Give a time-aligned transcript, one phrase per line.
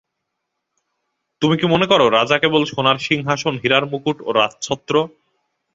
[1.41, 4.93] তুমি কি মনে কর রাজা কেবল সোনার সিংহাসন, হীরার মুকুট ও রাজছত্র?